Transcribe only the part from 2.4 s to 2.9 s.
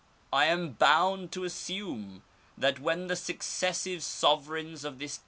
that